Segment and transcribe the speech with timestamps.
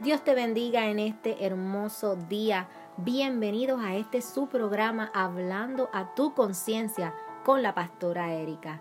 [0.00, 2.70] Dios te bendiga en este hermoso día.
[2.96, 7.14] Bienvenidos a este su programa Hablando a tu conciencia
[7.44, 8.80] con la pastora Erika.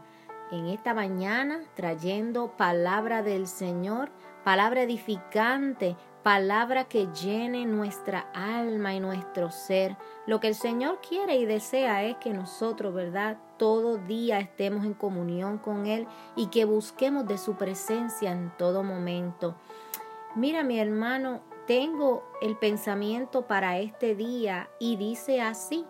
[0.49, 4.12] En esta mañana trayendo palabra del Señor,
[4.46, 9.97] palabra edificante, palabra que llene nuestra alma y nuestro ser.
[10.26, 13.38] Lo que el Señor quiere y desea es que nosotros, ¿verdad?
[13.58, 18.84] Todo día estemos en comunión con Él y que busquemos de su presencia en todo
[18.84, 19.55] momento.
[20.35, 25.85] Mira mi hermano, tengo el pensamiento para este día y dice así.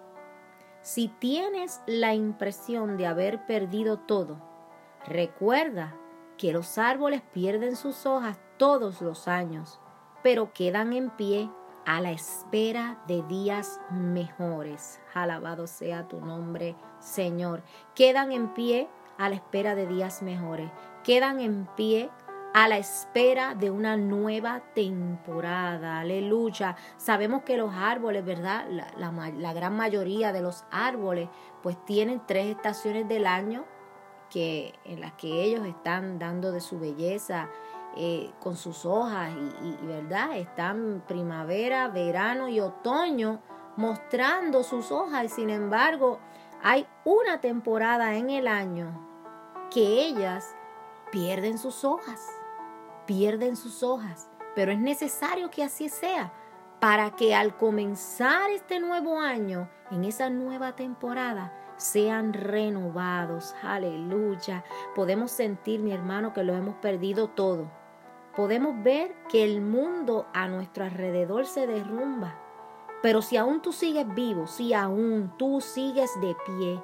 [0.82, 4.42] Si tienes la impresión de haber perdido todo,
[5.06, 5.96] recuerda
[6.38, 9.82] que los árboles pierden sus hojas todos los años,
[10.24, 11.50] pero quedan en pie
[11.86, 15.02] a la espera de días mejores.
[15.14, 17.62] Alabado sea tu nombre, Señor.
[17.94, 20.72] Quedan en pie a la espera de días mejores.
[21.04, 22.10] Quedan en pie
[22.60, 26.00] a la espera de una nueva temporada.
[26.00, 26.76] Aleluya.
[26.98, 28.66] Sabemos que los árboles, ¿verdad?
[28.98, 31.30] La, gran mayoría de los árboles
[31.64, 33.64] pues tienen tres estaciones del año
[34.30, 37.48] que, en las que ellos están dando de su belleza
[37.96, 39.32] eh, con sus hojas
[39.64, 40.36] y, ¿verdad?
[40.36, 43.40] Están primavera, verano y otoño
[43.78, 46.20] mostrando sus hojas y sin embargo
[46.62, 48.92] hay una temporada en el año
[49.74, 50.54] que ellas
[51.10, 52.39] pierden sus hojas
[53.10, 56.32] pierden sus hojas, pero es necesario que así sea
[56.80, 63.56] para que al comenzar este nuevo año, en esa nueva temporada, sean renovados.
[63.64, 64.64] Aleluya.
[64.94, 67.72] Podemos sentir, mi hermano, que lo hemos perdido todo.
[68.36, 72.40] Podemos ver que el mundo a nuestro alrededor se derrumba.
[73.02, 76.80] Pero si aún tú sigues vivo, si aún tú sigues de pie,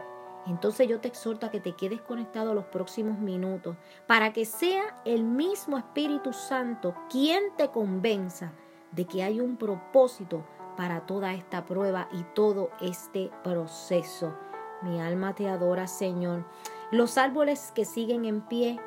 [0.47, 3.75] entonces yo te exhorto a que te quedes conectado los próximos minutos
[4.07, 8.53] para que sea el mismo Espíritu Santo quien te convenza
[8.91, 10.45] de que hay un propósito
[10.77, 14.35] para toda esta prueba y todo este proceso.
[14.81, 16.45] Mi alma te adora, Señor.
[16.91, 18.79] Los árboles que siguen en pie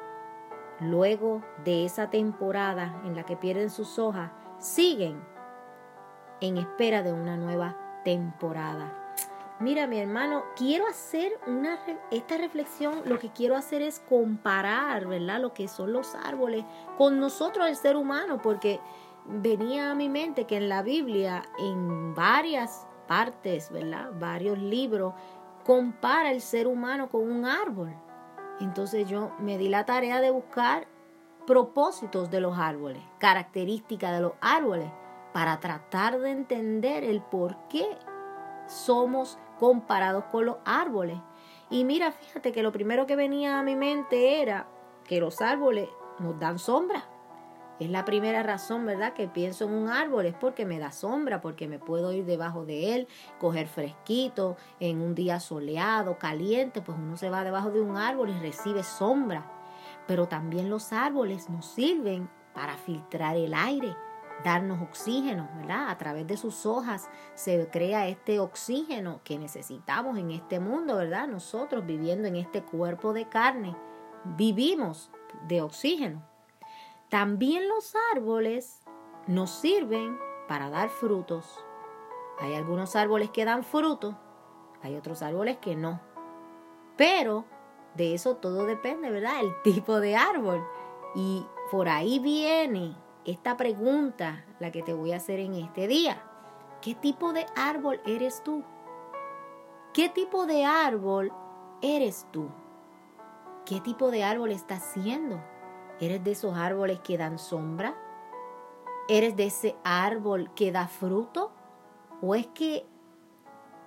[0.80, 5.22] luego de esa temporada en la que pierden sus hojas, siguen
[6.40, 8.97] en espera de una nueva temporada.
[9.60, 11.80] Mira, mi hermano, quiero hacer una
[12.12, 15.40] esta reflexión, lo que quiero hacer es comparar, ¿verdad?
[15.40, 16.64] Lo que son los árboles
[16.96, 18.78] con nosotros el ser humano, porque
[19.26, 24.12] venía a mi mente que en la Biblia, en varias partes, ¿verdad?
[24.20, 25.14] Varios libros,
[25.64, 27.92] compara el ser humano con un árbol.
[28.60, 30.86] Entonces yo me di la tarea de buscar
[31.48, 34.88] propósitos de los árboles, características de los árboles,
[35.32, 37.86] para tratar de entender el por qué
[38.68, 41.18] somos comparados con los árboles.
[41.70, 44.68] Y mira, fíjate que lo primero que venía a mi mente era
[45.04, 45.88] que los árboles
[46.18, 47.04] nos dan sombra.
[47.78, 49.12] Es la primera razón, ¿verdad?
[49.12, 52.64] Que pienso en un árbol, es porque me da sombra, porque me puedo ir debajo
[52.64, 53.08] de él,
[53.38, 58.30] coger fresquito, en un día soleado, caliente, pues uno se va debajo de un árbol
[58.30, 59.48] y recibe sombra.
[60.08, 63.94] Pero también los árboles nos sirven para filtrar el aire,
[64.44, 65.90] darnos oxígeno, ¿verdad?
[65.90, 71.26] A través de sus hojas se crea este oxígeno que necesitamos en este mundo, ¿verdad?
[71.26, 73.76] Nosotros viviendo en este cuerpo de carne,
[74.24, 75.10] vivimos
[75.46, 76.22] de oxígeno.
[77.08, 78.82] También los árboles
[79.26, 81.64] nos sirven para dar frutos.
[82.38, 84.14] Hay algunos árboles que dan frutos,
[84.82, 86.00] hay otros árboles que no.
[86.96, 87.44] Pero
[87.94, 89.40] de eso todo depende, ¿verdad?
[89.40, 90.64] El tipo de árbol.
[91.14, 92.94] Y por ahí viene
[93.30, 96.22] esta pregunta, la que te voy a hacer en este día.
[96.80, 98.64] ¿Qué tipo de árbol eres tú?
[99.92, 101.30] ¿Qué tipo de árbol
[101.82, 102.48] eres tú?
[103.66, 105.42] ¿Qué tipo de árbol estás siendo?
[106.00, 107.94] ¿Eres de esos árboles que dan sombra?
[109.08, 111.52] ¿Eres de ese árbol que da fruto?
[112.22, 112.86] ¿O es que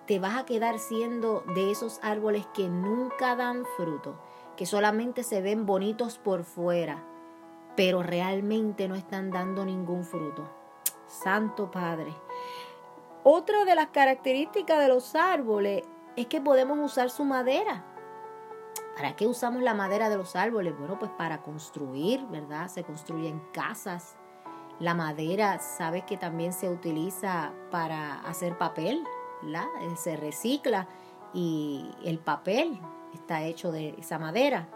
[0.06, 4.19] te vas a quedar siendo de esos árboles que nunca dan fruto,
[4.56, 7.08] que solamente se ven bonitos por fuera,
[7.76, 10.50] pero realmente no están dando ningún fruto.
[11.08, 12.14] Santo Padre.
[13.23, 15.84] Otra de las características de los árboles
[16.16, 17.85] es que podemos usar su madera.
[18.96, 20.78] ¿Para qué usamos la madera de los árboles?
[20.78, 22.68] Bueno, pues para construir, ¿verdad?
[22.68, 24.16] Se construyen casas.
[24.79, 29.03] La madera, sabes que también se utiliza para hacer papel,
[29.41, 29.67] ¿verdad?
[29.96, 30.88] Se recicla
[31.34, 32.79] y el papel
[33.14, 34.67] está hecho de esa madera.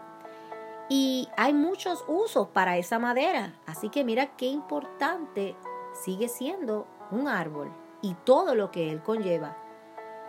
[0.88, 3.54] Y hay muchos usos para esa madera.
[3.66, 5.56] Así que mira qué importante
[5.92, 7.72] sigue siendo un árbol
[8.02, 9.56] y todo lo que él conlleva.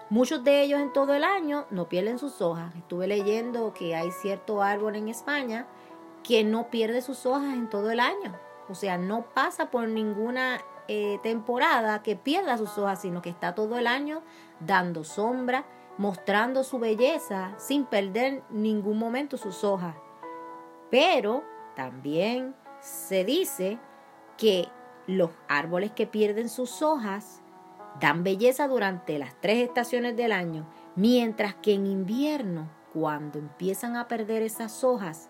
[0.10, 2.74] Muchos de ellos en todo el año no pierden sus hojas.
[2.76, 5.68] Estuve leyendo que hay cierto árbol en España
[6.24, 8.36] que no pierde sus hojas en todo el año.
[8.70, 13.56] o sea, no pasa por ninguna eh, temporada que pierda sus hojas, sino que está
[13.56, 14.22] todo el año
[14.60, 15.66] dando sombra,
[15.98, 19.96] mostrando su belleza sin perder ningún momento sus hojas.
[20.90, 21.44] Pero
[21.76, 23.80] también se dice
[24.38, 24.68] que
[25.08, 27.42] los árboles que pierden sus hojas
[28.00, 34.08] dan belleza durante las tres estaciones del año, mientras que en invierno, cuando empiezan a
[34.08, 35.30] perder esas hojas,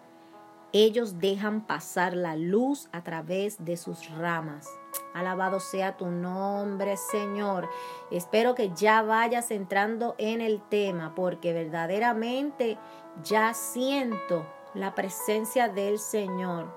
[0.74, 4.68] ellos dejan pasar la luz a través de sus ramas.
[5.14, 7.70] Alabado sea tu nombre, Señor.
[8.12, 12.78] Espero que ya vayas entrando en el tema, porque verdaderamente
[13.24, 14.46] ya siento
[14.78, 16.74] la presencia del Señor.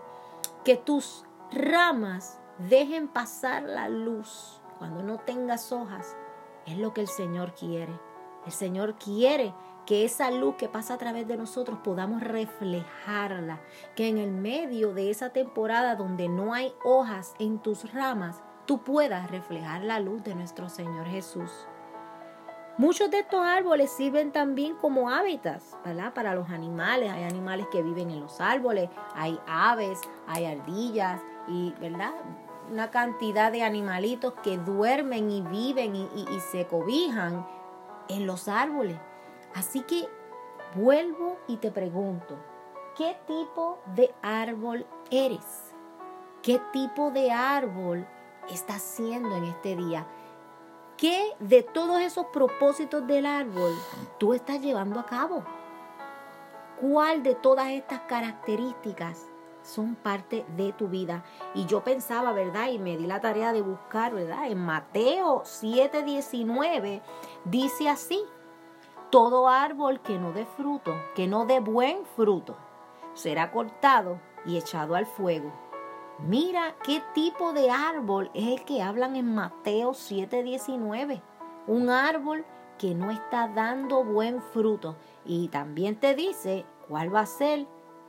[0.65, 6.17] Que tus ramas dejen pasar la luz cuando no tengas hojas.
[6.67, 7.99] Es lo que el Señor quiere.
[8.47, 9.55] El Señor quiere
[9.87, 13.61] que esa luz que pasa a través de nosotros podamos reflejarla,
[13.97, 18.83] que en el medio de esa temporada donde no hay hojas en tus ramas, tú
[18.83, 21.67] puedas reflejar la luz de nuestro Señor Jesús.
[22.81, 26.15] Muchos de estos árboles sirven también como hábitats, ¿verdad?
[26.15, 27.13] Para los animales.
[27.13, 32.15] Hay animales que viven en los árboles, hay aves, hay ardillas y, ¿verdad?
[32.71, 36.09] Una cantidad de animalitos que duermen y viven y,
[36.51, 37.47] se cobijan
[38.09, 38.97] en los árboles.
[39.55, 40.09] Así que
[40.75, 42.39] vuelvo y te pregunto,
[42.97, 45.75] ¿qué tipo de árbol eres?
[46.41, 48.07] ¿Qué tipo de árbol
[48.51, 50.07] estás siendo en este día?
[51.01, 53.73] ¿Qué de todos esos propósitos del árbol
[54.19, 55.43] tú estás llevando a cabo?
[56.79, 59.27] ¿Cuál de todas estas características
[59.63, 61.25] son parte de tu vida?
[61.55, 62.69] Y yo pensaba, ¿verdad?
[62.69, 64.49] Y me di la tarea de buscar, ¿verdad?
[64.49, 67.01] En Mateo 7:19
[67.47, 68.23] dice así,
[69.09, 72.59] todo árbol que no dé fruto, que no dé buen fruto,
[73.15, 75.70] será cortado y echado al fuego.
[76.27, 81.23] Mira qué tipo de árbol es el que hablan en Mateo 7:19.
[81.67, 82.45] Un árbol
[82.79, 84.97] que no está dando buen fruto.
[85.25, 87.67] Y también te dice cuál va a ser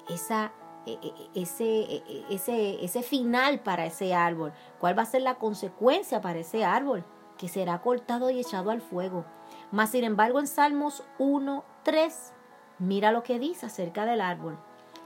[0.10, 0.52] esa,
[0.86, 4.52] e, e, e, ese, ese, ese final para ese árbol.
[4.80, 7.06] Cuál va a ser la consecuencia para ese árbol
[7.38, 9.26] que será cortado y echado al fuego.
[9.72, 12.34] Mas, sin embargo, en Salmos 1, 3,
[12.80, 14.58] mira lo que dice acerca del árbol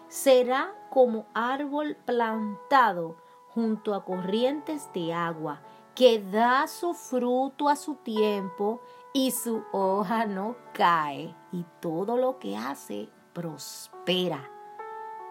[0.08, 3.18] será como árbol plantado
[3.50, 5.62] junto a corrientes de agua,
[5.94, 8.82] que da su fruto a su tiempo
[9.14, 14.52] y su hoja no cae, y todo lo que hace prospera.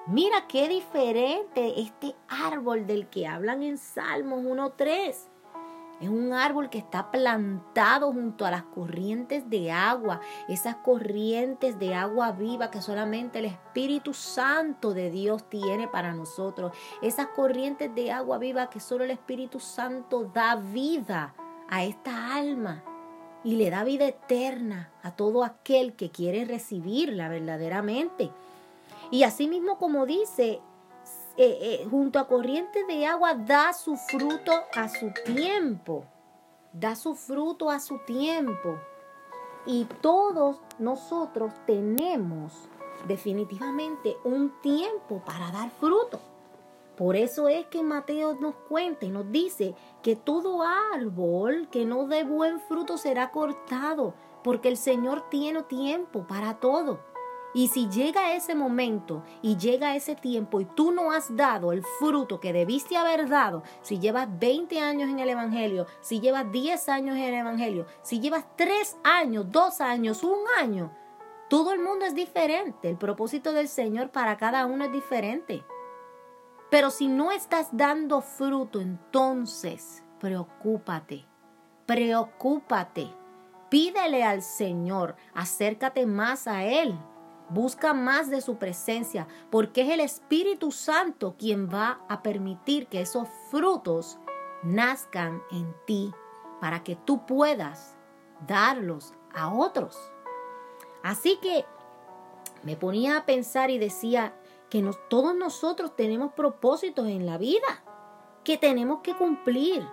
[0.07, 5.34] Mira qué diferente este árbol del que hablan en Salmos 1.3.
[6.01, 11.95] Es un árbol que está plantado junto a las corrientes de agua, esas corrientes de
[11.95, 16.73] agua viva que solamente el Espíritu Santo de Dios tiene para nosotros.
[17.01, 21.35] Esas corrientes de agua viva que solo el Espíritu Santo da vida
[21.69, 22.83] a esta alma
[23.45, 28.31] y le da vida eterna a todo aquel que quiere recibirla verdaderamente.
[29.11, 30.61] Y así mismo como dice
[31.37, 36.05] eh, eh, junto a corrientes de agua da su fruto a su tiempo.
[36.73, 38.79] Da su fruto a su tiempo.
[39.67, 42.69] Y todos nosotros tenemos
[43.09, 46.21] definitivamente un tiempo para dar fruto.
[46.97, 50.63] Por eso es que Mateo nos cuenta y nos dice que todo
[50.93, 54.15] árbol que no dé buen fruto será cortado,
[54.45, 57.01] porque el Señor tiene tiempo para todo.
[57.55, 61.85] Y si llega ese momento y llega ese tiempo y tú no has dado el
[62.01, 66.89] fruto que debiste haber dado, si llevas 20 años en el Evangelio, si llevas 10
[66.89, 70.93] años en el Evangelio, si llevas 3 años, 2 años, un año,
[71.49, 72.91] todo el mundo es diferente.
[72.91, 75.65] El propósito del Señor para cada uno es diferente.
[76.71, 81.25] Pero si no estás dando fruto, entonces preocúpate,
[81.87, 83.15] preocúpate.
[83.69, 86.99] Pídele al Señor, acércate más a Él.
[87.51, 93.03] Busca más de su presencia, porque es el Espíritu Santo quien va a permitir que
[93.03, 94.19] esos frutos
[94.63, 96.13] nazcan en ti
[96.61, 97.97] para que tú puedas
[98.47, 99.99] darlos a otros.
[101.03, 101.67] Así que
[102.63, 104.35] me ponía a pensar y decía
[104.71, 107.85] que todos nosotros tenemos propósitos en la vida
[108.43, 109.87] que tenemos que cumplir.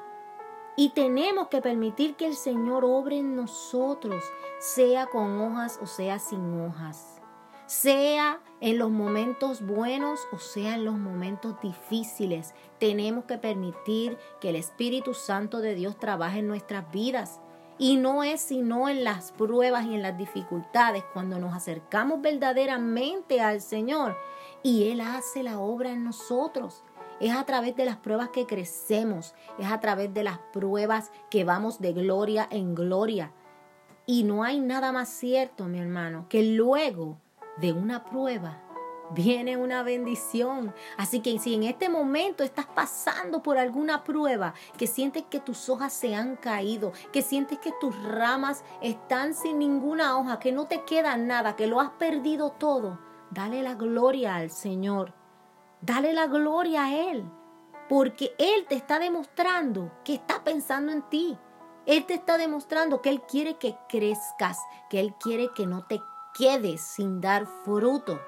[0.77, 4.23] Y tenemos que permitir que el Señor obre en nosotros,
[4.59, 7.20] sea con hojas o sea sin hojas
[7.71, 12.53] sea en los momentos buenos o sea en los momentos difíciles.
[12.79, 17.39] Tenemos que permitir que el Espíritu Santo de Dios trabaje en nuestras vidas.
[17.77, 23.39] Y no es sino en las pruebas y en las dificultades cuando nos acercamos verdaderamente
[23.39, 24.17] al Señor
[24.63, 26.83] y Él hace la obra en nosotros.
[27.21, 31.45] Es a través de las pruebas que crecemos, es a través de las pruebas que
[31.45, 33.31] vamos de gloria en gloria.
[34.05, 37.20] Y no hay nada más cierto, mi hermano, que luego
[37.57, 38.61] de una prueba
[39.13, 40.73] viene una bendición.
[40.97, 45.69] Así que si en este momento estás pasando por alguna prueba, que sientes que tus
[45.69, 50.67] hojas se han caído, que sientes que tus ramas están sin ninguna hoja, que no
[50.67, 52.99] te queda nada, que lo has perdido todo,
[53.31, 55.13] dale la gloria al Señor.
[55.83, 57.25] Dale la gloria a Él,
[57.89, 61.37] porque Él te está demostrando que está pensando en ti.
[61.87, 64.59] Él te está demostrando que Él quiere que crezcas,
[64.91, 65.99] que Él quiere que no te
[66.33, 68.19] quedes sin dar fruto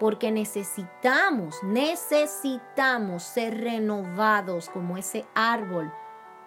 [0.00, 5.92] porque necesitamos, necesitamos ser renovados como ese árbol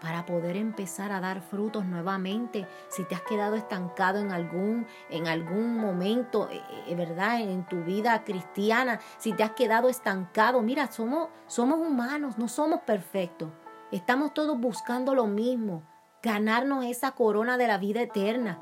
[0.01, 2.67] para poder empezar a dar frutos nuevamente.
[2.89, 7.39] Si te has quedado estancado en algún, en algún momento, eh, eh, ¿verdad?
[7.39, 12.81] En tu vida cristiana, si te has quedado estancado, mira, somos, somos humanos, no somos
[12.81, 13.49] perfectos.
[13.91, 15.83] Estamos todos buscando lo mismo,
[16.21, 18.59] ganarnos esa corona de la vida eterna.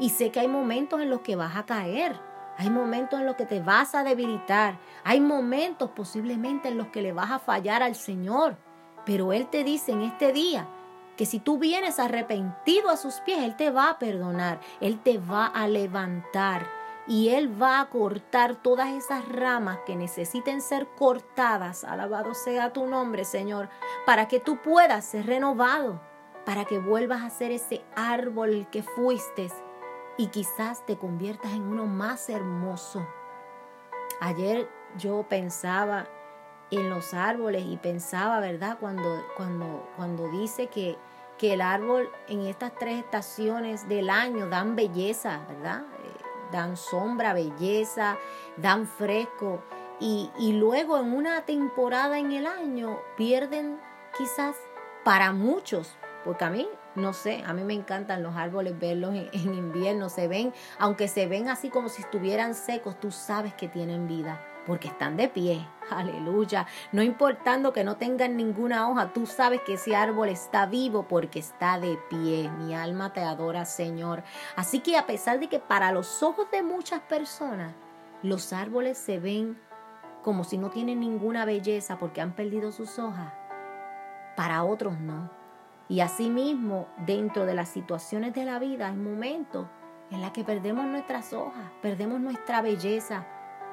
[0.00, 2.30] Y sé que hay momentos en los que vas a caer
[2.60, 4.78] hay momentos en los que te vas a debilitar.
[5.02, 8.58] Hay momentos posiblemente en los que le vas a fallar al Señor.
[9.06, 10.68] Pero Él te dice en este día
[11.16, 14.60] que si tú vienes arrepentido a sus pies, Él te va a perdonar.
[14.82, 16.66] Él te va a levantar.
[17.06, 21.82] Y Él va a cortar todas esas ramas que necesiten ser cortadas.
[21.82, 23.70] Alabado sea tu nombre, Señor.
[24.04, 25.98] Para que tú puedas ser renovado.
[26.44, 29.48] Para que vuelvas a ser ese árbol que fuiste
[30.20, 33.06] y quizás te conviertas en uno más hermoso.
[34.20, 36.08] Ayer yo pensaba
[36.70, 38.76] en los árboles y pensaba, ¿verdad?
[38.78, 40.98] Cuando, cuando, cuando dice que,
[41.38, 45.84] que el árbol en estas tres estaciones del año dan belleza, ¿verdad?
[46.04, 46.22] Eh,
[46.52, 48.18] dan sombra, belleza,
[48.58, 49.62] dan fresco.
[50.00, 53.80] Y, y luego en una temporada en el año pierden
[54.18, 54.54] quizás
[55.02, 59.54] para muchos, porque a mí no sé, a mí me encantan los árboles verlos en,
[59.54, 64.08] invierno, se ven, aunque se ven así como si estuvieran secos, tú sabes que tienen
[64.08, 69.60] vida, porque están de pie, aleluya, no importando que no tengan ninguna hoja, tú sabes
[69.62, 74.22] que ese árbol está vivo porque está de pie, mi alma te adora Señor.
[74.56, 77.74] Así que a pesar de que para los ojos de muchas personas
[78.22, 79.58] los árboles se ven
[80.22, 83.32] como si no tienen ninguna belleza porque han perdido sus hojas,
[84.36, 85.39] para otros no
[85.90, 89.66] y asimismo, dentro de las situaciones de la vida hay momentos
[90.12, 93.26] en los que perdemos nuestras hojas, perdemos nuestra belleza,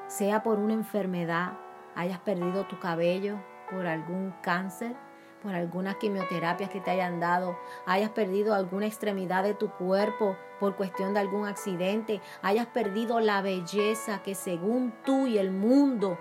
[0.08, 1.52] sea por una enfermedad,
[1.94, 4.96] hayas perdido tu cabello por algún cáncer,
[5.44, 7.56] por algunas quimioterapias que te hayan dado,
[7.86, 13.42] hayas perdido alguna extremidad de tu cuerpo por cuestión de algún accidente, hayas perdido la
[13.42, 16.18] belleza que según tú y el mundo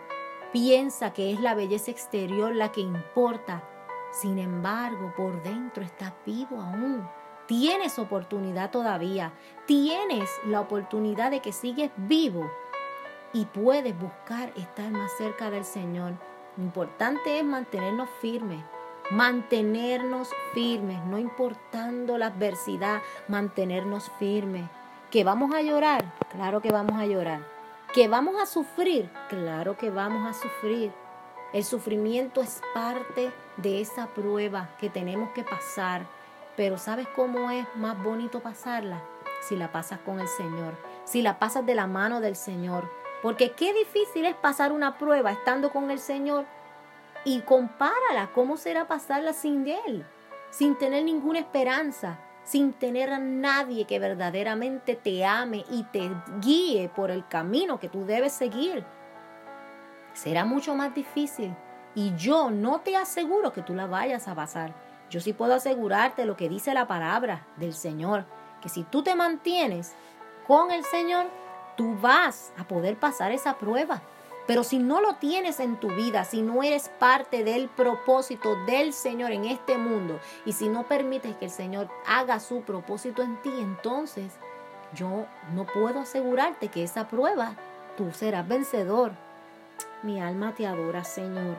[0.54, 3.64] piensa que es la belleza exterior la que importa
[4.12, 7.08] sin embargo, por dentro estás vivo aún.
[7.48, 9.32] Tienes oportunidad todavía.
[9.66, 12.50] Tienes la oportunidad de que sigues vivo
[13.34, 16.14] y puedes buscar estar más cerca del Señor.
[16.58, 18.64] Lo importante es mantenernos firmes,
[19.12, 24.70] mantenernos firmes, no importando la adversidad, mantenernos firmes.
[25.12, 26.14] ¿Que vamos a llorar?
[26.32, 27.42] Claro que vamos a llorar.
[27.94, 29.10] ¿Que vamos a sufrir?
[29.30, 30.92] Claro que vamos a sufrir.
[31.54, 36.06] El sufrimiento es parte de esa prueba que tenemos que pasar,
[36.58, 39.02] pero ¿sabes cómo es más bonito pasarla?
[39.48, 40.76] Si la pasas con el Señor,
[41.06, 45.32] si la pasas de la mano del Señor, porque qué difícil es pasar una prueba
[45.32, 46.46] estando con el Señor
[47.24, 50.06] y compárala, ¿cómo será pasarla sin Él?
[50.50, 56.12] Sin tener ninguna esperanza, sin tener a nadie que verdaderamente te ame y te
[56.42, 58.86] guíe por el camino que tú debes seguir
[60.18, 61.56] será mucho más difícil
[61.94, 64.74] y yo no te aseguro que tú la vayas a pasar.
[65.12, 68.26] Yo sí puedo asegurarte lo que dice la palabra del Señor,
[68.62, 69.94] que si tú te mantienes
[70.48, 71.28] con el Señor,
[71.76, 74.02] tú vas a poder pasar esa prueba.
[74.48, 78.94] Pero si no lo tienes en tu vida, si no eres parte del propósito del
[78.94, 83.40] Señor en este mundo y si no permites que el Señor haga su propósito en
[83.44, 84.34] ti, entonces
[84.96, 87.56] yo no puedo asegurarte que esa prueba
[87.98, 89.27] tú serás vencedor.
[90.04, 91.56] Mi alma te adora, Señor.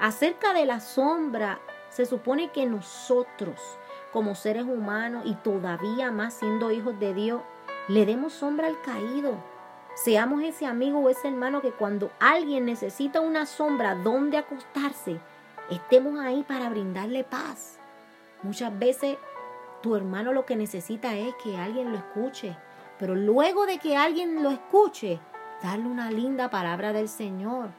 [0.00, 3.60] Acerca de la sombra, se supone que nosotros,
[4.12, 7.42] como seres humanos y todavía más siendo hijos de Dios,
[7.88, 9.34] le demos sombra al caído.
[9.94, 15.20] Seamos ese amigo o ese hermano que cuando alguien necesita una sombra donde acostarse,
[15.70, 17.78] estemos ahí para brindarle paz.
[18.42, 19.16] Muchas veces
[19.82, 22.56] tu hermano lo que necesita es que alguien lo escuche,
[22.98, 25.20] pero luego de que alguien lo escuche,
[25.62, 27.70] darle una linda palabra del Señor.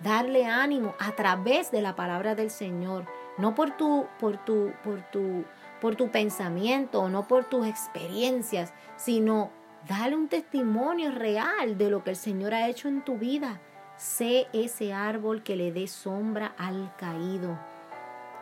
[0.00, 3.04] darle ánimo a través de la palabra del Señor,
[3.36, 5.44] no por tu, por tu, por tu,
[5.80, 9.50] por tu pensamiento, no por tus experiencias, sino
[9.88, 13.60] dale un testimonio real de lo que el Señor ha hecho en tu vida.
[13.96, 17.58] Sé ese árbol que le dé sombra al caído.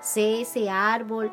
[0.01, 1.33] Sé ese árbol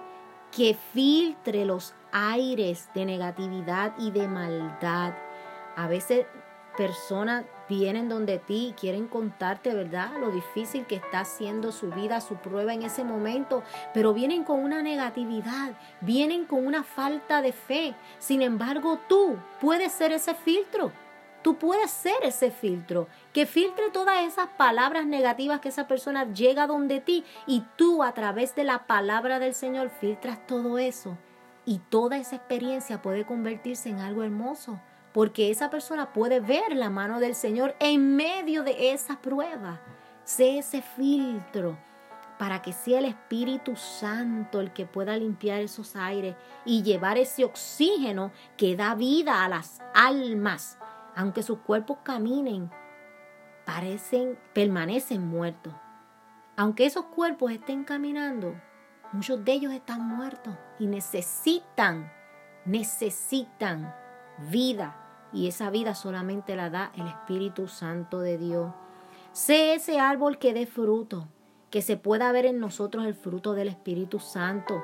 [0.55, 5.13] que filtre los aires de negatividad y de maldad.
[5.75, 6.25] A veces
[6.77, 10.12] personas vienen donde ti y quieren contarte, ¿verdad?
[10.20, 13.63] Lo difícil que está haciendo su vida, su prueba en ese momento,
[13.94, 17.96] pero vienen con una negatividad, vienen con una falta de fe.
[18.20, 20.92] Sin embargo, tú puedes ser ese filtro.
[21.42, 26.68] Tú puedes ser ese filtro que filtre todas esas palabras negativas que esa persona llega
[26.68, 31.18] donde ti y tú a través de la palabra del Señor filtras todo eso
[31.65, 34.80] y toda esa experiencia puede convertirse en algo hermoso
[35.13, 39.79] porque esa persona puede ver la mano del Señor en medio de esa prueba.
[40.24, 41.77] Sé ese filtro
[42.39, 47.46] para que sea el Espíritu Santo el que pueda limpiar esos aires y llevar ese
[47.46, 50.79] oxígeno que da vida a las almas,
[51.15, 52.72] aunque sus cuerpos caminen,
[53.65, 55.74] parecen, permanecen muertos.
[56.58, 58.60] Aunque esos cuerpos estén caminando,
[59.12, 62.12] muchos de ellos están muertos y necesitan,
[62.65, 63.93] necesitan
[64.50, 65.02] vida
[65.34, 68.72] y esa vida solamente la da el Espíritu Santo de Dios.
[69.32, 71.28] Sé ese árbol que dé fruto,
[71.72, 74.82] que se pueda ver en nosotros el fruto del Espíritu Santo.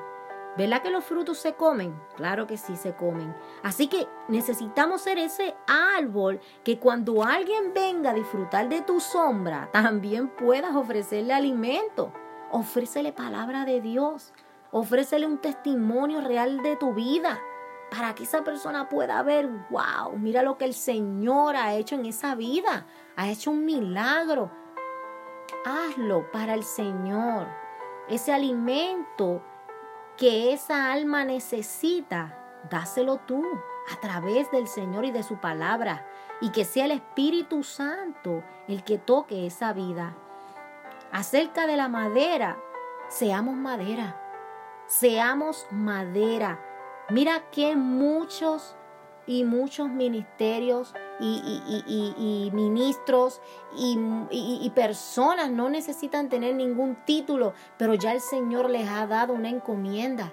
[0.57, 1.93] ¿Verdad que los frutos se comen?
[2.17, 3.33] Claro que sí se comen.
[3.61, 9.69] Así que necesitamos ser ese árbol que cuando alguien venga a disfrutar de tu sombra,
[9.73, 12.11] también puedas ofrecerle alimento.
[12.51, 14.33] Ofrécele palabra de Dios.
[14.71, 17.39] Ofrécele un testimonio real de tu vida
[17.89, 22.05] para que esa persona pueda ver, wow, mira lo que el Señor ha hecho en
[22.05, 24.51] esa vida, ha hecho un milagro.
[25.65, 27.47] Hazlo para el Señor.
[28.07, 29.41] Ese alimento
[30.17, 33.43] que esa alma necesita, dáselo tú
[33.91, 36.05] a través del Señor y de su palabra.
[36.41, 40.15] Y que sea el Espíritu Santo el que toque esa vida.
[41.11, 42.57] Acerca de la madera,
[43.09, 44.21] seamos madera.
[44.87, 46.68] Seamos madera
[47.09, 48.75] Mira que muchos
[49.25, 53.41] y muchos ministerios y, ministros
[53.77, 59.49] y, personas no necesitan tener ningún título, pero ya el Señor les ha dado una
[59.49, 60.31] encomienda.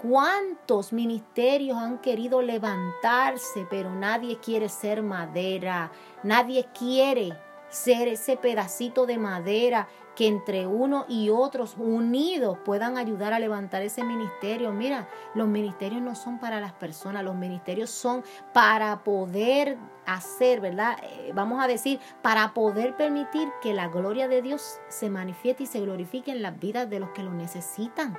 [0.00, 5.90] ¿Cuántos ministerios han querido levantarse, pero nadie quiere ser madera?
[6.22, 7.38] Nadie quiere
[7.70, 13.82] ser ese pedacito de madera que entre uno y otros unidos puedan ayudar a levantar
[13.82, 14.72] ese ministerio.
[14.72, 18.22] Mira, los ministerios no son para las personas, los ministerios son
[18.52, 20.96] para poder hacer, ¿verdad?
[21.02, 25.66] Eh, vamos a decir, para poder permitir que la gloria de Dios se manifieste y
[25.66, 28.16] se glorifique en las vidas de los que lo necesitan.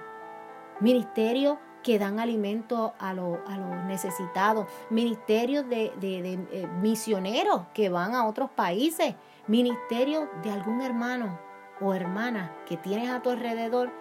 [0.81, 3.37] Ministerios que dan alimento a, los
[3.85, 9.13] necesitados, ministerios de, eh, misioneros que van a otros países,
[9.47, 11.45] ministerios de algún hermano
[11.81, 13.91] o hermana que tienes a tu alrededor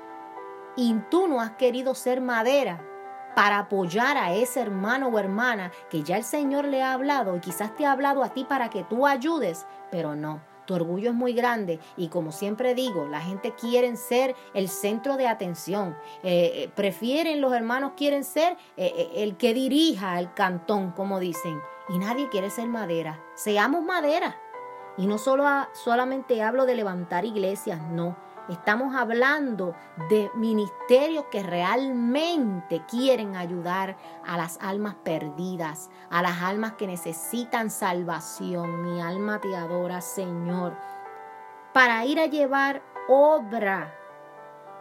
[0.76, 2.80] y tú no has querido ser madera
[3.34, 7.40] para apoyar a ese hermano o hermana que ya el Señor le ha hablado y
[7.40, 10.40] quizás te ha hablado a ti para que tú ayudes, pero no.
[10.66, 15.16] Tu orgullo es muy grande y como siempre digo, la gente quiere ser el centro
[15.16, 15.94] de atención.
[16.22, 21.60] Eh, eh, prefieren, los hermanos quieren ser eh, el que dirija el cantón, como dicen.
[21.90, 23.20] Y nadie quiere ser madera.
[23.34, 24.40] Seamos madera.
[24.96, 28.16] Y no solo solamente hablo de levantar iglesias, no.
[28.48, 29.74] Estamos hablando
[30.10, 37.70] de ministerios que realmente quieren ayudar a las almas perdidas, a las almas que necesitan
[37.70, 38.82] salvación.
[38.82, 40.76] Mi alma te adora, Señor.
[41.72, 43.94] Para ir a llevar obra,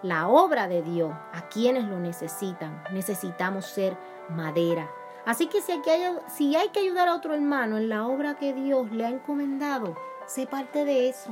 [0.02, 2.84] la obra de Dios, a quienes lo necesitan.
[2.92, 3.98] Necesitamos ser
[4.30, 4.90] madera.
[5.26, 9.06] Así que si hay que, ayudar a otro hermano en la obra que Dios le
[9.06, 11.32] ha encomendado, sé parte de eso.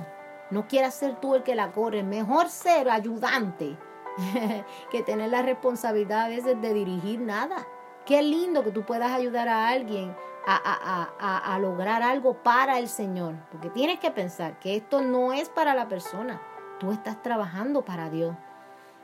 [0.50, 2.04] No quieras ser tú el que la corre.
[2.04, 3.78] Mejor ser ayudante
[4.92, 7.68] que tener la responsabilidad a veces de dirigir nada.
[8.06, 13.36] Qué lindo que tú puedas ayudar a alguien a, lograr algo para el Señor.
[13.52, 16.42] Porque tienes que pensar que esto no es para la persona.
[16.80, 18.36] Tú estás trabajando para Dios.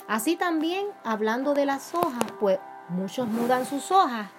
[0.07, 4.29] Así también, hablando de las hojas, pues muchos mudan sus hojas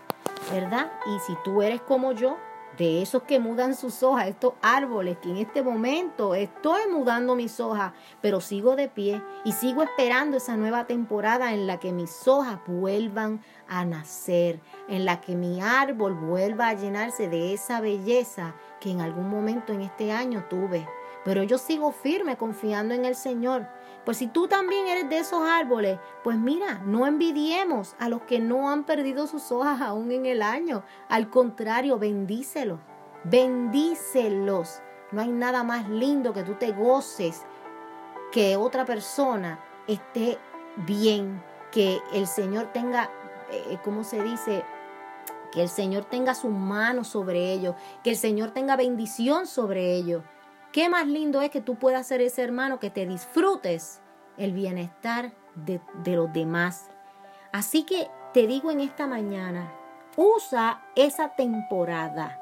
[0.51, 0.91] ¿verdad?
[1.07, 2.37] Y si tú eres como yo,
[2.79, 7.59] de esos que mudan sus hojas, estos árboles que en este momento estoy mudando mis
[7.59, 12.27] hojas, pero sigo de pie y sigo esperando esa nueva temporada en la que mis
[12.29, 18.55] hojas vuelvan a nacer, en la que mi árbol vuelva a llenarse de esa belleza
[18.81, 20.89] que en algún momento en este año tuve.
[21.25, 23.69] pero yo sigo firme confiando en el Señor.
[24.09, 28.39] Pues si tú también eres de esos árboles, pues mira, no envidiemos a los que
[28.39, 30.83] no han perdido sus hojas aún en el año.
[31.11, 32.81] Al contrario, bendícelos,
[33.25, 34.81] bendícelos.
[35.13, 37.43] No hay nada más lindo que tú te goces
[38.33, 40.39] que otra persona esté
[40.87, 43.11] bien, que el Señor tenga,
[43.51, 44.65] eh, ¿cómo se dice?
[45.53, 50.23] Que el Señor tenga su mano sobre ellos, que el Señor tenga bendición sobre ellos.
[50.73, 54.01] Qué más lindo es que tú puedas ser ese hermano que te disfrutes
[54.37, 56.91] el bienestar de, de los demás.
[57.53, 59.73] Así que te digo en esta mañana,
[60.17, 62.39] usa esa temporada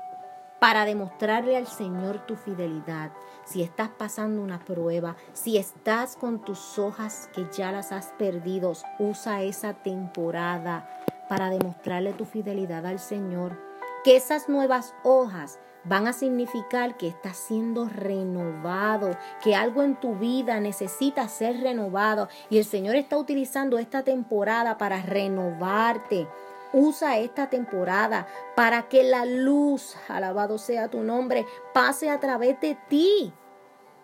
[0.59, 3.13] para demostrarle al Señor tu fidelidad.
[3.45, 8.73] Si estás pasando una prueba, si estás con tus hojas que ya las has perdido,
[8.99, 10.89] usa esa temporada
[11.29, 13.57] para demostrarle tu fidelidad al Señor.
[14.03, 20.17] Que esas nuevas hojas van a significar que estás siendo renovado, que algo en tu
[20.17, 26.27] vida necesita ser renovado y el Señor está utilizando esta temporada para renovarte.
[26.73, 32.77] Usa esta temporada para que la luz, alabado sea tu nombre, pase a través de
[32.89, 33.33] ti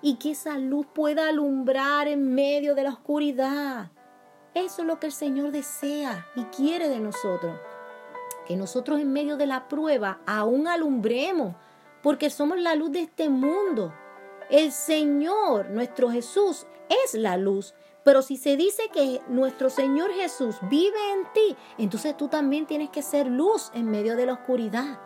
[0.01, 3.91] y que esa luz pueda alumbrar en medio de la oscuridad.
[4.55, 7.59] Eso es lo que el Señor desea y quiere de nosotros.
[8.47, 11.55] Que nosotros en medio de la prueba aún alumbremos,
[12.03, 13.93] porque somos la luz de este mundo.
[14.51, 16.67] El Señor, nuestro Jesús,
[17.05, 17.75] es la luz.
[18.05, 22.91] Pero si se dice que nuestro Señor Jesús vive en ti, entonces tú también tienes
[22.91, 25.01] que ser luz en medio de la oscuridad.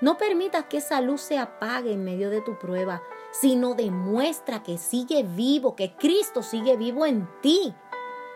[0.00, 4.78] No permitas que esa luz se apague en medio de tu prueba, sino demuestra que
[4.78, 7.74] sigue vivo, que Cristo sigue vivo en ti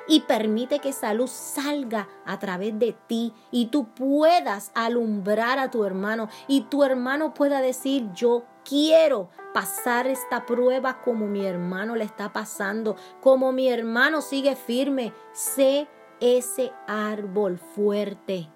[0.06, 5.70] y permite que esa luz salga a través de ti y tú puedas alumbrar a
[5.70, 11.96] tu hermano y tu hermano pueda decir yo quiero pasar esta prueba como mi hermano
[11.96, 15.12] le está pasando, como mi hermano sigue firme.
[15.32, 15.88] Sé
[16.20, 18.48] ese árbol fuerte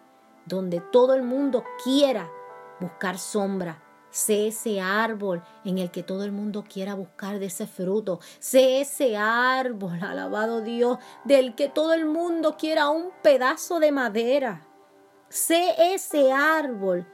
[0.46, 2.30] donde todo el mundo quiera
[2.80, 3.82] buscar sombra
[4.18, 8.18] Sé ese árbol en el que todo el mundo quiera buscar de ese fruto.
[8.40, 14.66] Sé ese árbol, alabado Dios, del que todo el mundo quiera un pedazo de madera.
[15.28, 17.06] Sé ese árbol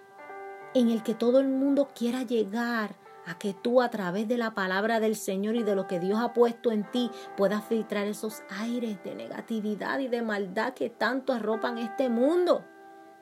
[0.73, 4.55] en el que todo el mundo quiera llegar a que tú a través de la
[4.55, 8.43] palabra del Señor y de lo que Dios ha puesto en ti puedas filtrar esos
[8.49, 12.65] aires de negatividad y de maldad que tanto arropan este mundo.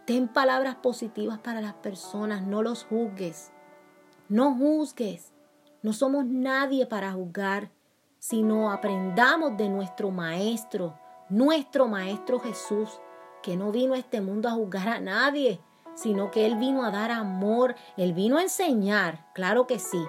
[0.07, 3.51] Ten palabras positivas para las personas, no los juzgues.
[4.33, 5.31] No juzgues.
[5.83, 7.69] No somos nadie para juzgar,
[8.19, 12.89] sino aprendamos de nuestro Maestro, nuestro Maestro Jesús,
[13.43, 15.61] que no vino a este mundo a juzgar a nadie,
[15.95, 20.03] sino que Él vino a dar amor, Él vino a enseñar, claro que sí.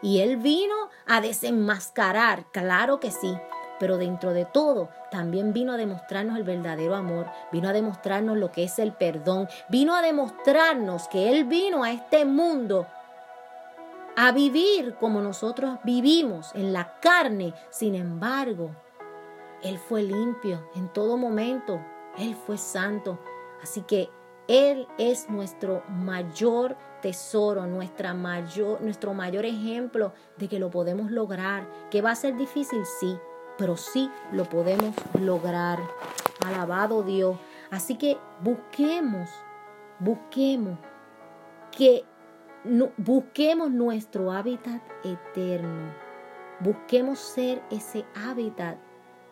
[0.00, 0.74] Y Él vino
[1.06, 3.36] a desenmascarar, claro que sí.
[3.78, 8.52] Pero dentro de todo, también vino a demostrarnos el verdadero amor, vino a demostrarnos lo
[8.52, 12.86] que es el perdón, vino a demostrarnos que Él vino a este mundo
[14.16, 17.54] a vivir como nosotros vivimos en la carne.
[17.70, 18.70] Sin embargo,
[19.62, 21.80] Él fue limpio en todo momento.
[22.18, 23.18] Él fue santo.
[23.62, 24.10] Así que
[24.48, 31.66] Él es nuestro mayor tesoro, nuestra mayor, nuestro mayor ejemplo de que lo podemos lograr.
[31.90, 33.16] Que va a ser difícil, sí,
[33.58, 35.78] pero sí lo podemos lograr.
[36.46, 37.36] Alabado Dios.
[37.70, 39.30] Así que busquemos,
[40.00, 40.78] busquemos
[41.70, 42.04] que
[42.96, 45.94] busquemos nuestro hábitat eterno.
[46.60, 48.76] Busquemos ser ese hábitat,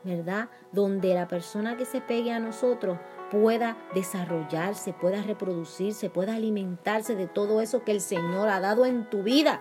[0.03, 0.49] ¿verdad?
[0.73, 2.99] Donde la persona que se pegue a nosotros
[3.31, 9.09] pueda desarrollarse, pueda reproducirse, pueda alimentarse de todo eso que el Señor ha dado en
[9.11, 9.61] tu vida.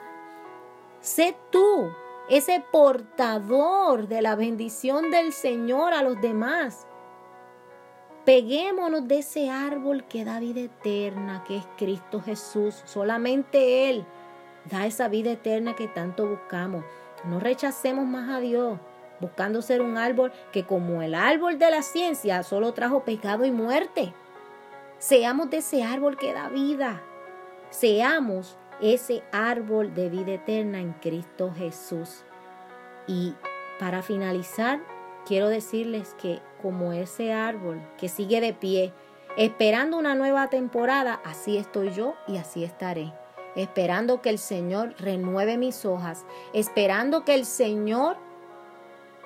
[1.02, 1.90] Sé tú
[2.30, 6.88] ese portador de la bendición del Señor a los demás.
[8.28, 12.82] Peguémonos de ese árbol que da vida eterna, que es Cristo Jesús.
[12.84, 14.06] Solamente Él
[14.66, 16.84] da esa vida eterna que tanto buscamos.
[17.24, 18.80] No rechacemos más a Dios,
[19.22, 23.52] buscando ser un árbol que como el árbol de la ciencia solo trajo pecado y
[23.52, 24.14] muerte.
[24.98, 27.02] Seamos de ese árbol que da vida.
[27.70, 32.26] Seamos ese árbol de vida eterna en Cristo Jesús.
[33.08, 33.36] Y
[33.80, 34.82] para finalizar,
[35.28, 38.94] quiero decirles que como ese árbol que sigue de pie,
[39.36, 43.14] esperando una nueva temporada, así estoy yo y así estaré.
[43.56, 48.18] Esperando que el Señor renueve mis hojas, esperando que el Señor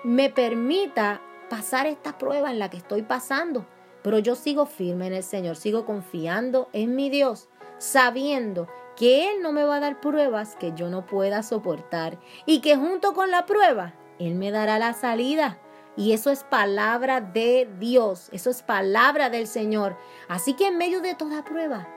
[0.03, 3.65] me permita pasar esta prueba en la que estoy pasando.
[4.01, 9.41] Pero yo sigo firme en el Señor, sigo confiando en mi Dios, sabiendo que Él
[9.41, 13.29] no me va a dar pruebas que yo no pueda soportar y que junto con
[13.29, 15.59] la prueba, Él me dará la salida.
[15.97, 19.97] Y eso es palabra de Dios, eso es palabra del Señor.
[20.30, 21.88] Así que en medio de toda prueba,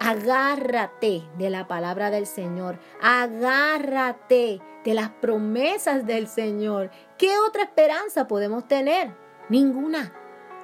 [0.00, 6.90] agárrate de la palabra del Señor, agárrate de las promesas del Señor.
[7.16, 9.14] ¿Qué otra esperanza podemos tener?
[9.48, 10.12] Ninguna.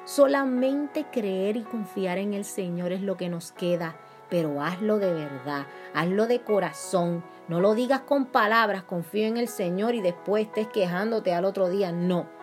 [0.04, 3.96] Solamente creer y confiar en el Señor es lo que nos queda.
[4.30, 7.24] Pero hazlo de verdad, hazlo de corazón.
[7.46, 11.68] No lo digas con palabras, confío en el Señor y después estés quejándote al otro
[11.68, 11.92] día.
[11.92, 12.37] No.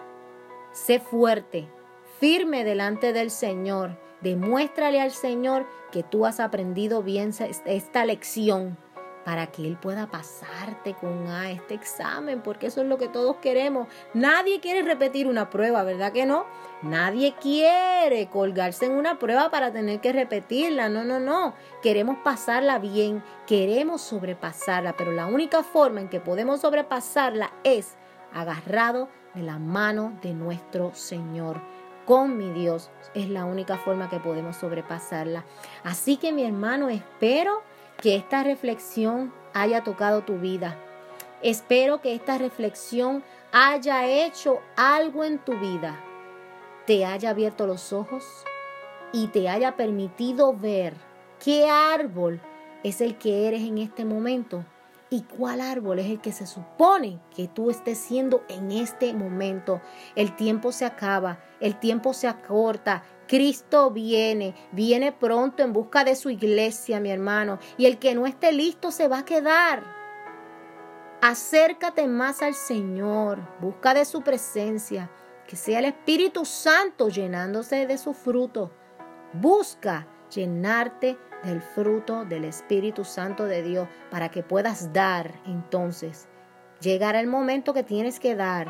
[0.75, 1.69] Sé fuerte,
[2.19, 3.97] firme delante del Señor.
[4.19, 7.31] Demuéstrale al Señor que tú has aprendido bien
[7.65, 8.77] esta lección
[9.23, 13.37] para que Él pueda pasarte con A este examen, porque eso es lo que todos
[13.37, 13.87] queremos.
[14.13, 16.45] Nadie quiere repetir una prueba, ¿verdad que no?
[16.81, 20.89] Nadie quiere colgarse en una prueba para tener que repetirla.
[20.89, 21.53] No, no, no.
[21.81, 27.95] Queremos pasarla bien, queremos sobrepasarla, pero la única forma en que podemos sobrepasarla es
[28.33, 31.61] agarrado de la mano de nuestro Señor
[32.05, 32.89] con mi Dios.
[33.13, 35.45] Es la única forma que podemos sobrepasarla.
[35.83, 37.61] Así que mi hermano, espero
[38.01, 40.77] que esta reflexión haya tocado tu vida.
[41.41, 45.97] Espero que esta reflexión haya hecho algo en tu vida,
[46.85, 48.25] te haya abierto los ojos
[49.13, 50.93] y te haya permitido ver
[51.43, 52.41] qué árbol
[52.83, 54.65] es el que eres en este momento
[55.09, 59.81] y cuál árbol es el que se supone que tú estés siendo en este momento.
[60.15, 66.15] El tiempo se acaba, el tiempo se acorta, Cristo viene, viene pronto en busca de
[66.15, 69.83] su iglesia, mi hermano, y el que no esté listo se va a quedar.
[71.21, 75.09] Acércate más al Señor, busca de su presencia,
[75.47, 78.71] que sea el Espíritu Santo llenándose de su fruto.
[79.33, 86.27] Busca llenarte del fruto del Espíritu Santo de Dios para que puedas dar entonces.
[86.81, 88.67] Llegará el momento que tienes que dar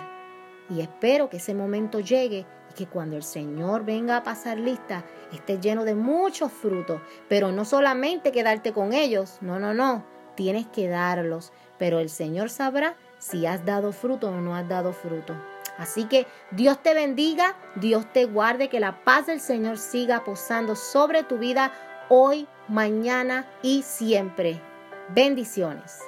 [0.69, 5.61] y espero que ese momento llegue que cuando el Señor venga a pasar lista, estés
[5.61, 10.87] lleno de muchos frutos, pero no solamente quedarte con ellos, no, no, no, tienes que
[10.87, 15.33] darlos, pero el Señor sabrá si has dado fruto o no has dado fruto.
[15.77, 20.75] Así que Dios te bendiga, Dios te guarde, que la paz del Señor siga posando
[20.75, 21.71] sobre tu vida
[22.09, 24.61] hoy, mañana y siempre.
[25.09, 25.99] Bendiciones.